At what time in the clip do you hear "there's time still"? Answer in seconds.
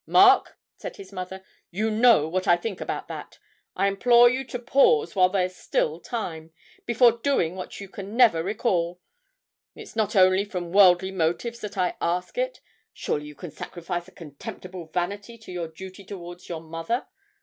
5.29-6.49